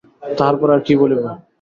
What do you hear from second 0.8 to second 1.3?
কী বলিব।